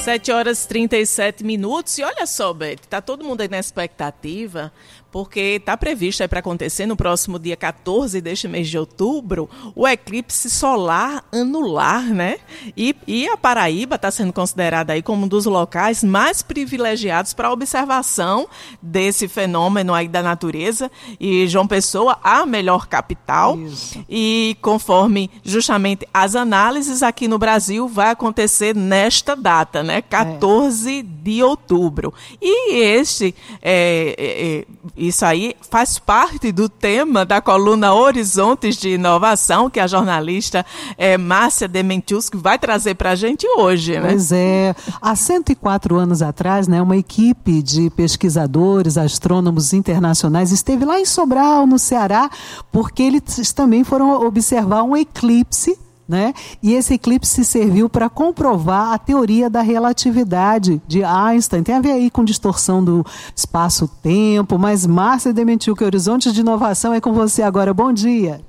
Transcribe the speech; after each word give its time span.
7 0.00 0.32
horas 0.32 0.64
e 0.64 0.68
37 0.68 1.44
minutos. 1.44 1.98
E 1.98 2.02
olha 2.02 2.26
só, 2.26 2.54
Beth, 2.54 2.78
tá 2.88 3.02
todo 3.02 3.22
mundo 3.22 3.42
aí 3.42 3.48
na 3.48 3.58
expectativa 3.58 4.72
porque 5.10 5.40
está 5.60 5.76
previsto 5.76 6.26
para 6.28 6.40
acontecer 6.40 6.86
no 6.86 6.96
próximo 6.96 7.38
dia 7.38 7.56
14 7.56 8.20
deste 8.20 8.46
mês 8.46 8.68
de 8.68 8.78
outubro 8.78 9.48
o 9.74 9.86
eclipse 9.86 10.48
solar 10.50 11.24
anular, 11.32 12.04
né? 12.04 12.38
E, 12.76 12.94
e 13.06 13.28
a 13.28 13.36
Paraíba 13.36 13.96
está 13.96 14.10
sendo 14.10 14.32
considerada 14.32 14.92
aí 14.92 15.02
como 15.02 15.24
um 15.24 15.28
dos 15.28 15.46
locais 15.46 16.04
mais 16.04 16.42
privilegiados 16.42 17.32
para 17.32 17.48
a 17.48 17.52
observação 17.52 18.48
desse 18.80 19.28
fenômeno 19.28 19.94
aí 19.94 20.08
da 20.08 20.22
natureza. 20.22 20.90
E 21.18 21.46
João 21.48 21.66
Pessoa, 21.66 22.18
a 22.22 22.44
melhor 22.46 22.86
capital. 22.86 23.58
Isso. 23.58 24.04
E 24.08 24.56
conforme 24.60 25.30
justamente 25.42 26.06
as 26.12 26.36
análises 26.36 27.02
aqui 27.02 27.26
no 27.26 27.38
Brasil, 27.38 27.88
vai 27.88 28.10
acontecer 28.10 28.74
nesta 28.74 29.34
data, 29.34 29.82
né? 29.82 30.02
14 30.02 30.98
é. 30.98 31.02
de 31.02 31.42
outubro. 31.42 32.12
E 32.40 32.76
este 32.76 33.34
é, 33.62 34.14
é, 34.18 34.58
é 34.58 34.80
isso 35.00 35.24
aí 35.24 35.54
faz 35.70 35.98
parte 35.98 36.52
do 36.52 36.68
tema 36.68 37.24
da 37.24 37.40
coluna 37.40 37.94
Horizontes 37.94 38.76
de 38.76 38.90
Inovação, 38.90 39.70
que 39.70 39.80
a 39.80 39.86
jornalista 39.86 40.64
é, 40.98 41.16
Márcia 41.16 41.66
Dementius 41.66 42.28
vai 42.34 42.58
trazer 42.58 42.94
para 42.96 43.12
a 43.12 43.14
gente 43.14 43.46
hoje. 43.56 43.98
Né? 43.98 44.08
Pois 44.08 44.30
é. 44.30 44.74
Há 45.00 45.16
104 45.16 45.96
anos 45.96 46.20
atrás, 46.20 46.68
né, 46.68 46.82
uma 46.82 46.98
equipe 46.98 47.62
de 47.62 47.88
pesquisadores, 47.90 48.98
astrônomos 48.98 49.72
internacionais 49.72 50.52
esteve 50.52 50.84
lá 50.84 51.00
em 51.00 51.06
Sobral, 51.06 51.66
no 51.66 51.78
Ceará, 51.78 52.28
porque 52.70 53.02
eles 53.02 53.52
também 53.52 53.82
foram 53.84 54.26
observar 54.26 54.82
um 54.82 54.94
eclipse 54.94 55.78
né? 56.10 56.34
E 56.60 56.74
esse 56.74 56.94
eclipse 56.94 57.44
serviu 57.44 57.88
para 57.88 58.10
comprovar 58.10 58.92
a 58.92 58.98
teoria 58.98 59.48
da 59.48 59.60
relatividade 59.60 60.82
de 60.86 61.04
Einstein. 61.04 61.62
Tem 61.62 61.76
a 61.76 61.80
ver 61.80 61.92
aí 61.92 62.10
com 62.10 62.24
distorção 62.24 62.84
do 62.84 63.06
espaço-tempo, 63.34 64.58
mas 64.58 64.84
Márcia 64.84 65.32
Dementiu 65.32 65.76
que 65.76 65.84
Horizonte 65.84 66.32
de 66.32 66.40
Inovação 66.40 66.92
é 66.92 67.00
com 67.00 67.12
você 67.12 67.42
agora. 67.42 67.72
Bom 67.72 67.92
dia. 67.92 68.40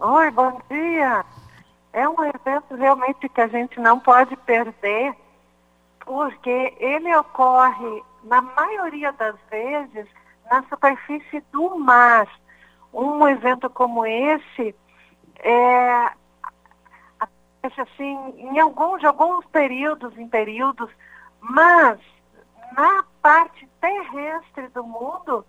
Oi, 0.00 0.30
bom 0.32 0.60
dia. 0.68 1.24
É 1.92 2.08
um 2.08 2.16
evento 2.24 2.74
realmente 2.76 3.28
que 3.28 3.40
a 3.40 3.46
gente 3.46 3.78
não 3.78 4.00
pode 4.00 4.36
perder, 4.38 5.14
porque 6.00 6.74
ele 6.80 7.14
ocorre, 7.14 8.02
na 8.24 8.42
maioria 8.42 9.12
das 9.12 9.36
vezes, 9.48 10.06
na 10.50 10.64
superfície 10.64 11.40
do 11.52 11.78
mar. 11.78 12.26
Um 12.92 13.28
evento 13.28 13.70
como 13.70 14.04
esse 14.04 14.74
é, 15.38 16.10
assim, 17.80 18.34
em 18.36 18.58
alguns, 18.58 19.02
alguns 19.04 19.44
períodos, 19.46 20.16
em 20.18 20.28
períodos, 20.28 20.90
mas 21.40 21.98
na 22.76 23.04
parte 23.22 23.68
terrestre 23.80 24.68
do 24.68 24.84
mundo, 24.84 25.44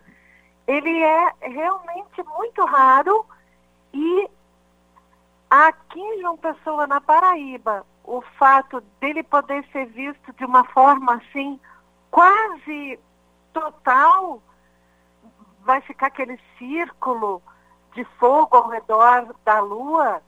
ele 0.68 1.04
é 1.04 1.34
realmente 1.42 2.24
muito 2.24 2.64
raro 2.66 3.26
e 3.94 4.30
aqui 5.50 6.00
em 6.00 6.22
João 6.22 6.38
Pessoa, 6.38 6.88
na 6.88 7.00
Paraíba, 7.00 7.86
o 8.04 8.22
fato 8.38 8.82
dele 9.00 9.24
poder 9.24 9.66
ser 9.72 9.86
visto 9.88 10.34
de 10.34 10.46
uma 10.46 10.64
forma 10.66 11.16
assim, 11.16 11.60
quase 12.12 13.00
total, 13.54 14.42
vai 15.62 15.82
ficar 15.82 16.08
aquele 16.08 16.40
círculo 16.58 17.42
de 17.94 18.04
fogo 18.20 18.58
ao 18.58 18.70
redor 18.70 19.34
da 19.44 19.60
Lua, 19.60 20.22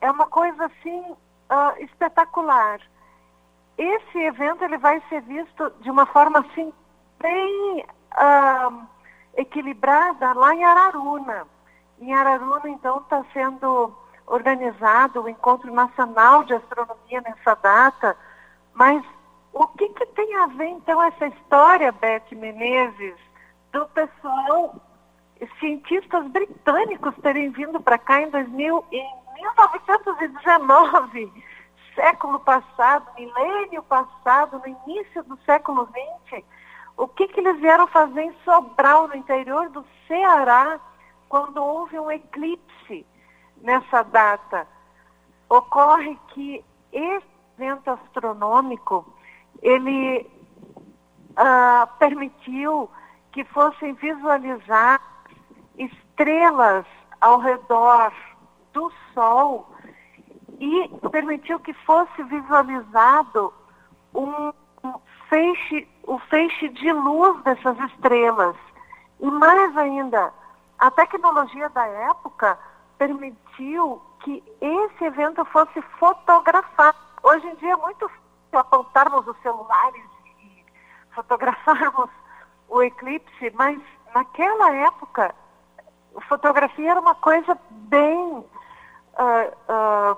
é 0.00 0.10
uma 0.10 0.26
coisa 0.26 0.66
assim 0.66 1.16
uh, 1.50 1.82
espetacular. 1.82 2.80
Esse 3.76 4.18
evento 4.18 4.64
ele 4.64 4.78
vai 4.78 5.02
ser 5.08 5.22
visto 5.22 5.70
de 5.80 5.90
uma 5.90 6.06
forma 6.06 6.40
assim 6.40 6.72
bem 7.20 7.84
uh, 8.14 8.82
equilibrada 9.36 10.32
lá 10.32 10.54
em 10.54 10.64
Araruna. 10.64 11.46
Em 12.00 12.14
Araruna, 12.14 12.68
então, 12.68 12.98
está 12.98 13.24
sendo 13.32 13.92
organizado 14.26 15.22
o 15.22 15.28
Encontro 15.28 15.72
Nacional 15.72 16.44
de 16.44 16.54
Astronomia 16.54 17.20
nessa 17.20 17.54
data. 17.54 18.16
Mas 18.74 19.04
o 19.52 19.66
que, 19.68 19.88
que 19.88 20.06
tem 20.06 20.36
a 20.36 20.46
ver, 20.46 20.68
então, 20.68 21.02
essa 21.02 21.26
história, 21.26 21.90
Beth 21.90 22.30
Menezes, 22.32 23.16
do 23.72 23.86
pessoal, 23.86 24.74
cientistas 25.58 26.26
britânicos 26.28 27.14
terem 27.22 27.50
vindo 27.50 27.80
para 27.80 27.98
cá 27.98 28.20
em 28.20 28.30
2000, 28.30 28.84
em 28.92 29.14
1919, 29.38 31.32
século 31.94 32.40
passado, 32.40 33.06
milênio 33.16 33.82
passado, 33.84 34.58
no 34.58 34.66
início 34.66 35.22
do 35.24 35.38
século 35.44 35.88
XX, 36.30 36.44
o 36.96 37.06
que, 37.08 37.28
que 37.28 37.40
eles 37.40 37.58
vieram 37.60 37.86
fazer 37.86 38.22
em 38.22 38.34
Sobral, 38.44 39.08
no 39.08 39.16
interior 39.16 39.68
do 39.70 39.84
Ceará, 40.06 40.80
quando 41.28 41.62
houve 41.62 41.98
um 41.98 42.10
eclipse 42.10 43.06
nessa 43.62 44.02
data? 44.02 44.66
Ocorre 45.48 46.18
que 46.28 46.64
esse 46.92 47.38
evento 47.58 47.90
astronômico, 47.90 49.04
ele 49.60 50.30
uh, 51.30 51.86
permitiu 51.98 52.88
que 53.32 53.44
fossem 53.44 53.92
visualizar 53.94 55.00
estrelas 55.76 56.86
ao 57.20 57.38
redor 57.38 58.12
do 58.78 58.92
Sol 59.12 59.68
e 60.60 60.88
permitiu 61.10 61.58
que 61.58 61.72
fosse 61.72 62.22
visualizado 62.22 63.52
um, 64.14 64.52
feixe, 65.28 65.88
o 66.04 66.18
feixe 66.30 66.68
de 66.68 66.92
luz 66.92 67.42
dessas 67.42 67.76
estrelas. 67.90 68.56
E 69.18 69.28
mais 69.28 69.76
ainda, 69.76 70.32
a 70.78 70.90
tecnologia 70.92 71.68
da 71.70 71.84
época 71.86 72.56
permitiu 72.96 74.00
que 74.20 74.42
esse 74.60 75.04
evento 75.04 75.44
fosse 75.46 75.82
fotografado. 75.98 76.96
Hoje 77.22 77.48
em 77.48 77.54
dia 77.56 77.72
é 77.72 77.76
muito 77.76 78.08
fácil 78.08 78.58
apontarmos 78.60 79.26
os 79.26 79.36
celulares 79.42 80.04
e 80.40 80.64
fotografarmos 81.14 82.10
o 82.68 82.82
eclipse, 82.82 83.50
mas 83.54 83.80
naquela 84.14 84.72
época 84.74 85.34
fotografia 86.28 86.92
era 86.92 87.00
uma 87.00 87.14
coisa 87.14 87.58
bem 87.70 88.44
uh, 89.22 90.16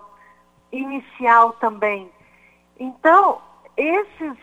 inicial 0.73 1.53
também. 1.55 2.11
Então, 2.79 3.41
esses 3.77 4.37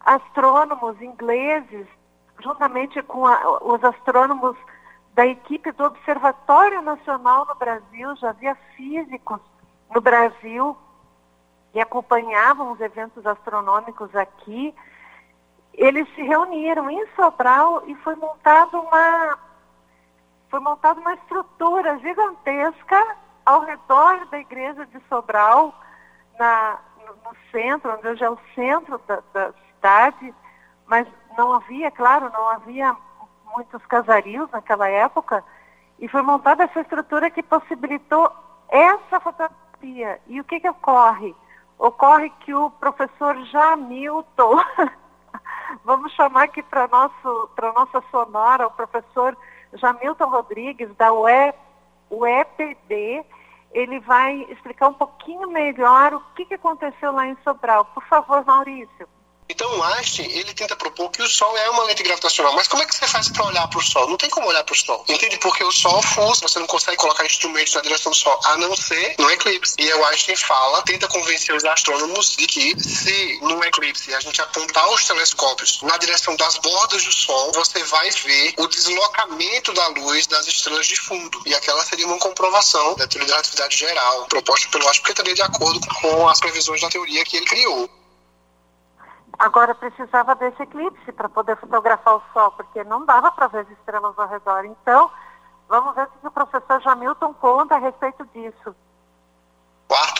astrônomos 0.00 1.00
ingleses, 1.00 1.86
juntamente 2.40 3.02
com 3.02 3.26
a, 3.26 3.62
os 3.62 3.82
astrônomos 3.84 4.56
da 5.14 5.26
equipe 5.26 5.72
do 5.72 5.84
Observatório 5.84 6.80
Nacional 6.82 7.44
no 7.46 7.54
Brasil, 7.54 8.16
já 8.16 8.30
havia 8.30 8.54
físicos 8.76 9.40
no 9.94 10.00
Brasil 10.00 10.76
que 11.72 11.80
acompanhavam 11.80 12.72
os 12.72 12.80
eventos 12.80 13.24
astronômicos 13.26 14.14
aqui, 14.16 14.74
eles 15.74 16.08
se 16.14 16.22
reuniram 16.22 16.90
em 16.90 17.06
Sobral 17.14 17.84
e 17.86 17.94
foi 17.96 18.14
montada 18.16 18.78
uma 18.78 19.38
foi 20.48 20.58
montada 20.58 21.00
uma 21.00 21.14
estrutura 21.14 21.96
gigantesca 22.00 23.16
ao 23.44 23.60
redor 23.60 24.26
da 24.26 24.38
igreja 24.38 24.86
de 24.86 25.00
Sobral, 25.08 25.74
na, 26.38 26.78
no, 27.06 27.36
centro, 27.50 27.92
onde 27.92 28.08
hoje 28.08 28.24
é 28.24 28.30
o 28.30 28.38
centro 28.54 29.00
da, 29.06 29.22
da 29.32 29.52
cidade, 29.52 30.34
mas 30.86 31.06
não 31.36 31.52
havia, 31.52 31.90
claro, 31.90 32.30
não 32.32 32.48
havia 32.48 32.96
muitos 33.54 33.84
casarios 33.86 34.50
naquela 34.50 34.88
época, 34.88 35.44
e 35.98 36.08
foi 36.08 36.22
montada 36.22 36.64
essa 36.64 36.80
estrutura 36.80 37.30
que 37.30 37.42
possibilitou 37.42 38.32
essa 38.68 39.20
fotografia. 39.20 40.20
E 40.26 40.40
o 40.40 40.44
que, 40.44 40.60
que 40.60 40.68
ocorre? 40.68 41.34
Ocorre 41.78 42.30
que 42.40 42.54
o 42.54 42.70
professor 42.70 43.36
Jamilton, 43.46 44.58
vamos 45.84 46.12
chamar 46.12 46.44
aqui 46.44 46.62
para 46.62 46.88
nossa 46.88 48.02
sonora, 48.10 48.66
o 48.66 48.70
professor 48.70 49.36
Jamilton 49.74 50.28
Rodrigues, 50.28 50.94
da 50.96 51.12
UE, 51.12 51.52
UEPB, 52.10 53.24
ele 53.72 54.00
vai 54.00 54.42
explicar 54.50 54.88
um 54.88 54.94
pouquinho 54.94 55.48
melhor 55.50 56.14
o 56.14 56.20
que, 56.34 56.44
que 56.44 56.54
aconteceu 56.54 57.12
lá 57.12 57.26
em 57.26 57.36
Sobral. 57.44 57.84
Por 57.86 58.04
favor, 58.04 58.44
Maurício. 58.44 59.08
Então 59.50 59.78
o 59.78 59.82
Einstein, 59.82 60.30
ele 60.30 60.54
tenta 60.54 60.76
propor 60.76 61.10
que 61.10 61.20
o 61.20 61.28
Sol 61.28 61.56
é 61.58 61.68
uma 61.70 61.82
lente 61.84 62.04
gravitacional. 62.04 62.54
Mas 62.54 62.68
como 62.68 62.84
é 62.84 62.86
que 62.86 62.94
você 62.94 63.06
faz 63.08 63.28
para 63.28 63.46
olhar 63.46 63.66
para 63.68 63.78
o 63.78 63.82
Sol? 63.82 64.08
Não 64.08 64.16
tem 64.16 64.30
como 64.30 64.46
olhar 64.46 64.62
para 64.62 64.72
o 64.72 64.76
Sol. 64.76 65.04
Entende? 65.08 65.38
Porque 65.38 65.64
o 65.64 65.72
Sol 65.72 66.00
força, 66.02 66.42
você 66.42 66.60
não 66.60 66.68
consegue 66.68 66.96
colocar 66.96 67.26
instrumentos 67.26 67.74
na 67.74 67.80
direção 67.80 68.12
do 68.12 68.16
Sol, 68.16 68.38
a 68.44 68.56
não 68.56 68.76
ser 68.76 69.16
no 69.18 69.28
eclipse. 69.30 69.74
E 69.76 69.92
o 69.92 70.04
Einstein 70.06 70.36
fala, 70.36 70.82
tenta 70.82 71.08
convencer 71.08 71.54
os 71.54 71.64
astrônomos 71.64 72.36
de 72.36 72.46
que 72.46 72.80
se 72.80 73.38
no 73.42 73.62
eclipse 73.64 74.14
a 74.14 74.20
gente 74.20 74.40
apontar 74.40 74.88
os 74.90 75.04
telescópios 75.04 75.82
na 75.82 75.96
direção 75.98 76.36
das 76.36 76.56
bordas 76.58 77.04
do 77.04 77.12
Sol, 77.12 77.50
você 77.52 77.82
vai 77.84 78.08
ver 78.10 78.54
o 78.56 78.68
deslocamento 78.68 79.72
da 79.72 79.88
luz 79.88 80.28
das 80.28 80.46
estrelas 80.46 80.86
de 80.86 80.96
fundo. 80.96 81.42
E 81.44 81.54
aquela 81.54 81.84
seria 81.84 82.06
uma 82.06 82.18
comprovação 82.18 82.94
da 82.94 83.06
teoria 83.08 83.28
da 83.28 83.34
relatividade 83.34 83.76
geral, 83.76 84.26
proposta 84.26 84.68
pelo 84.68 84.86
Einstein, 84.86 85.02
porque 85.02 85.12
estaria 85.12 85.34
de 85.34 85.42
acordo 85.42 85.80
com 86.00 86.28
as 86.28 86.38
previsões 86.38 86.80
da 86.80 86.88
teoria 86.88 87.24
que 87.24 87.36
ele 87.36 87.46
criou. 87.46 87.99
Agora 89.40 89.74
precisava 89.74 90.34
desse 90.34 90.62
eclipse 90.62 91.12
para 91.12 91.26
poder 91.26 91.56
fotografar 91.56 92.16
o 92.16 92.22
Sol, 92.34 92.50
porque 92.52 92.84
não 92.84 93.06
dava 93.06 93.32
para 93.32 93.46
ver 93.46 93.60
as 93.60 93.70
estrelas 93.70 94.16
ao 94.18 94.28
redor. 94.28 94.66
Então, 94.66 95.10
vamos 95.66 95.94
ver 95.94 96.04
o 96.04 96.20
que 96.20 96.26
o 96.26 96.30
professor 96.30 96.78
Jamilton 96.82 97.32
conta 97.32 97.76
a 97.76 97.78
respeito 97.78 98.22
disso 98.34 98.76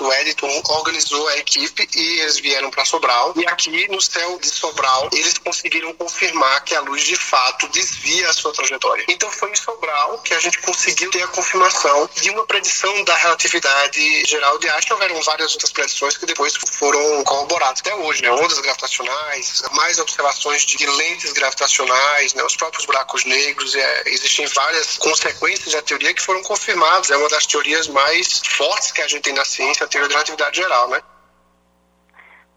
o 0.05 0.13
Editon 0.13 0.63
organizou 0.69 1.27
a 1.29 1.37
equipe 1.39 1.89
e 1.95 2.21
eles 2.21 2.39
vieram 2.39 2.71
para 2.71 2.85
Sobral. 2.85 3.33
E 3.37 3.47
aqui 3.47 3.89
no 3.89 4.01
céu 4.01 4.39
de 4.39 4.49
Sobral, 4.49 5.09
eles 5.13 5.39
conseguiram 5.39 5.93
confirmar 5.95 6.65
que 6.65 6.75
a 6.75 6.81
luz 6.81 7.03
de 7.03 7.17
fato 7.17 7.69
desvia 7.69 8.29
a 8.29 8.33
sua 8.33 8.53
trajetória. 8.53 9.05
Então 9.09 9.31
foi 9.31 9.51
em 9.51 9.57
Sobral 9.57 10.19
que 10.19 10.35
a 10.35 10.41
gente 10.41 10.59
conseguiu 10.59 11.11
ter 11.11 11.23
a 11.23 11.29
confirmação 11.29 12.09
de 12.15 12.31
uma 12.31 12.47
predição 12.47 13.05
da 13.05 13.17
relatividade 13.17 14.25
geral 14.27 14.59
de 14.59 14.69
Einstein. 14.69 14.95
Houveram 14.95 15.23
várias 15.23 15.53
outras 15.53 15.73
predições 15.73 16.17
que 16.17 16.27
depois 16.27 16.55
foram 16.57 17.25
corroboradas 17.25 17.81
até 17.81 17.95
hoje, 17.95 18.23
né? 18.23 18.31
Ondas 18.31 18.59
gravitacionais, 18.59 19.63
mais 19.73 19.99
observações 19.99 20.65
de 20.65 20.87
lentes 20.87 21.33
gravitacionais, 21.33 22.35
né? 22.35 22.43
os 22.45 22.57
próprios 22.57 22.85
buracos 22.87 23.25
negros. 23.25 23.75
É, 23.75 24.03
existem 24.07 24.47
várias 24.47 24.99
consequências 24.99 25.73
da 25.73 25.83
teoria 25.83 26.15
que 26.15 26.23
foram 26.23 26.43
confirmadas. 26.43 27.11
É 27.11 27.17
uma 27.17 27.29
das 27.29 27.47
teorias 27.47 27.89
mais 27.89 28.41
fortes 28.45 28.93
que 28.93 29.03
a 29.03 29.09
gente 29.09 29.23
tem 29.23 29.35
na 29.35 29.45
ciência 29.45 29.87
teoria 29.91 30.09
da 30.09 30.15
relatividade 30.15 30.57
geral, 30.57 30.89
né? 30.89 31.01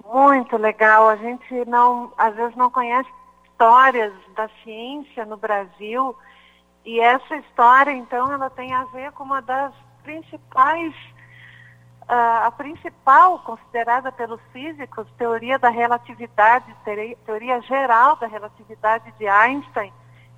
Muito 0.05 0.57
legal. 0.57 1.09
A 1.09 1.15
gente 1.15 1.65
não, 1.65 2.13
às 2.17 2.35
vezes 2.35 2.55
não 2.55 2.69
conhece 2.69 3.09
histórias 3.45 4.13
da 4.35 4.49
ciência 4.63 5.25
no 5.25 5.37
Brasil 5.37 6.15
e 6.85 6.99
essa 6.99 7.35
história, 7.37 7.91
então, 7.91 8.31
ela 8.31 8.49
tem 8.49 8.73
a 8.73 8.83
ver 8.85 9.11
com 9.13 9.23
uma 9.23 9.41
das 9.41 9.73
principais, 10.03 10.93
uh, 12.01 12.45
a 12.45 12.51
principal 12.51 13.39
considerada 13.39 14.11
pelos 14.11 14.41
físicos, 14.51 15.07
teoria 15.17 15.57
da 15.57 15.69
relatividade, 15.69 16.75
teoria 17.25 17.61
geral 17.61 18.17
da 18.17 18.27
relatividade 18.27 19.13
de 19.17 19.25
Einstein, 19.25 19.93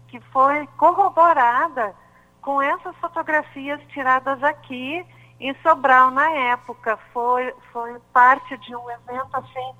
que 0.07 0.19
foi 0.31 0.67
corroborada 0.77 1.95
com 2.43 2.61
essas 2.61 2.95
fotografias 2.97 3.81
tiradas 3.89 4.43
aqui 4.43 5.03
em 5.39 5.55
Sobral 5.61 6.11
na 6.11 6.29
época. 6.29 6.97
Foi, 7.13 7.53
foi 7.71 7.99
parte 8.13 8.57
de 8.57 8.75
um 8.75 8.89
evento 8.89 9.29
assim 9.33 9.73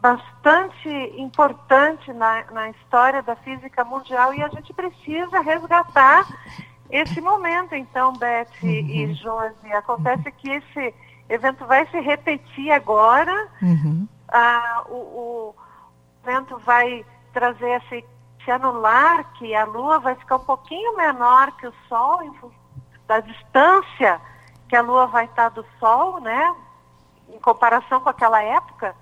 bastante 0.00 0.88
importante 1.16 2.12
na, 2.12 2.44
na 2.50 2.68
história 2.68 3.22
da 3.22 3.34
física 3.36 3.82
mundial 3.84 4.34
e 4.34 4.42
a 4.42 4.48
gente 4.48 4.70
precisa 4.74 5.40
resgatar 5.40 6.26
esse 6.90 7.20
momento. 7.22 7.74
Então, 7.74 8.12
Beth 8.12 8.46
uhum. 8.62 8.68
e 8.68 9.14
Josi, 9.14 9.72
acontece 9.72 10.30
que 10.32 10.50
esse 10.50 10.94
evento 11.28 11.64
vai 11.64 11.86
se 11.86 11.98
repetir 12.00 12.70
agora. 12.70 13.48
Uhum. 13.62 14.06
Ah, 14.28 14.82
o, 14.90 14.94
o 14.94 15.54
evento 16.22 16.58
vai 16.58 17.02
trazer 17.32 17.82
esse, 17.82 18.04
esse 18.40 18.50
anular, 18.50 19.32
que 19.38 19.54
a 19.54 19.64
Lua 19.64 19.98
vai 20.00 20.14
ficar 20.16 20.36
um 20.36 20.44
pouquinho 20.44 20.96
menor 20.96 21.50
que 21.52 21.66
o 21.66 21.74
Sol, 21.88 22.22
em, 22.22 22.32
da 23.06 23.20
distância 23.20 24.20
que 24.74 24.78
a 24.78 24.82
Lua 24.82 25.06
vai 25.06 25.26
estar 25.26 25.50
do 25.50 25.64
Sol, 25.78 26.20
né? 26.20 26.52
Em 27.28 27.38
comparação 27.38 28.00
com 28.00 28.08
aquela 28.08 28.42
época, 28.42 28.92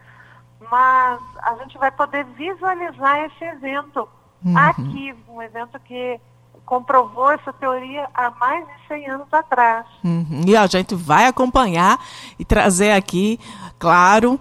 mas 0.70 1.18
a 1.38 1.54
gente 1.62 1.78
vai 1.78 1.90
poder 1.90 2.26
visualizar 2.26 3.20
esse 3.20 3.42
evento 3.42 4.06
uhum. 4.44 4.54
aqui, 4.58 5.16
um 5.26 5.40
evento 5.40 5.80
que 5.80 6.20
comprovou 6.64 7.30
essa 7.30 7.52
teoria 7.52 8.08
há 8.14 8.30
mais 8.40 8.66
de 8.66 8.72
100 8.88 9.10
anos 9.10 9.26
atrás. 9.32 9.84
Uhum. 10.02 10.42
E 10.46 10.56
a 10.56 10.66
gente 10.66 10.94
vai 10.94 11.26
acompanhar 11.26 11.98
e 12.38 12.44
trazer 12.44 12.92
aqui, 12.92 13.38
claro, 13.78 14.40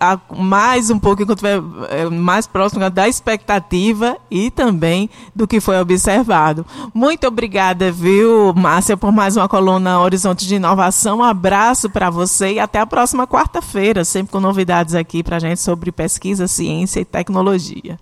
a, 0.00 0.12
a, 0.12 0.34
mais 0.34 0.90
um 0.90 0.98
pouco 0.98 1.22
enquanto 1.22 1.44
estiver 1.44 1.62
é, 1.90 2.04
mais 2.06 2.46
próximo 2.46 2.88
da 2.90 3.06
expectativa 3.06 4.16
e 4.30 4.50
também 4.50 5.08
do 5.34 5.46
que 5.46 5.60
foi 5.60 5.78
observado. 5.80 6.66
Muito 6.92 7.26
obrigada, 7.26 7.92
viu, 7.92 8.52
Márcia, 8.54 8.96
por 8.96 9.12
mais 9.12 9.36
uma 9.36 9.48
coluna 9.48 10.00
Horizonte 10.00 10.46
de 10.46 10.56
Inovação. 10.56 11.18
Um 11.18 11.24
abraço 11.24 11.90
para 11.90 12.10
você 12.10 12.54
e 12.54 12.60
até 12.60 12.80
a 12.80 12.86
próxima 12.86 13.26
quarta-feira, 13.26 14.04
sempre 14.04 14.32
com 14.32 14.40
novidades 14.40 14.94
aqui 14.94 15.22
para 15.22 15.36
a 15.36 15.40
gente 15.40 15.60
sobre 15.60 15.92
pesquisa, 15.92 16.48
ciência 16.48 17.00
e 17.00 17.04
tecnologia. 17.04 17.98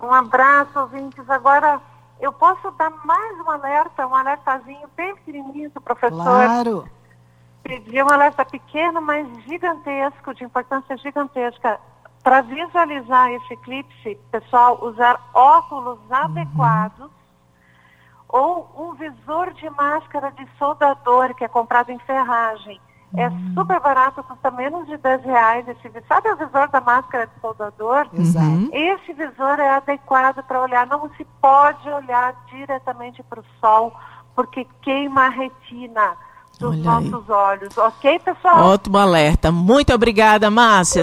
Um 0.00 0.12
abraço, 0.12 0.78
ouvintes. 0.78 1.28
Agora 1.28 1.80
eu 2.20 2.32
posso 2.32 2.70
dar 2.72 2.90
mais 3.04 3.40
um 3.40 3.50
alerta, 3.50 4.06
um 4.06 4.14
alertazinho 4.14 4.88
bem 4.96 5.14
pequenininho 5.16 5.70
do 5.70 5.80
professor. 5.80 6.22
Claro. 6.22 6.88
Pedir 7.62 8.04
um 8.04 8.10
alerta 8.10 8.44
pequeno, 8.44 9.00
mas 9.00 9.26
gigantesco, 9.44 10.34
de 10.34 10.44
importância 10.44 10.96
gigantesca. 10.98 11.80
Para 12.22 12.40
visualizar 12.40 13.30
esse 13.32 13.52
eclipse, 13.52 14.18
pessoal, 14.30 14.78
usar 14.82 15.20
óculos 15.34 15.98
uhum. 16.08 16.16
adequados 16.16 17.10
ou 18.28 18.68
um 18.76 18.94
visor 18.94 19.52
de 19.52 19.68
máscara 19.70 20.32
de 20.32 20.44
soldador 20.58 21.34
que 21.34 21.44
é 21.44 21.48
comprado 21.48 21.90
em 21.90 21.98
ferragem. 22.00 22.80
É 23.16 23.30
super 23.54 23.80
barato, 23.80 24.22
custa 24.24 24.50
menos 24.50 24.86
de 24.86 24.96
10 24.96 25.24
reais. 25.24 25.66
Esse, 25.68 25.90
sabe 26.08 26.30
o 26.30 26.36
visor 26.36 26.68
da 26.68 26.80
máscara 26.80 27.26
de 27.26 27.40
soldador? 27.40 28.08
Exato. 28.12 28.46
Uhum. 28.46 28.70
Esse 28.72 29.12
visor 29.12 29.60
é 29.60 29.70
adequado 29.70 30.42
para 30.42 30.60
olhar. 30.60 30.86
Não 30.86 31.08
se 31.16 31.24
pode 31.40 31.88
olhar 31.88 32.34
diretamente 32.50 33.22
para 33.22 33.40
o 33.40 33.44
sol, 33.60 33.92
porque 34.34 34.66
queima 34.82 35.26
a 35.26 35.30
retina 35.30 36.16
dos 36.58 36.70
Olha 36.70 36.82
nossos 36.82 37.30
aí. 37.30 37.36
olhos. 37.36 37.78
Ok, 37.78 38.18
pessoal? 38.20 38.66
Ótimo 38.66 38.98
alerta. 38.98 39.50
Muito 39.50 39.92
obrigada, 39.92 40.50
Márcia. 40.50 41.02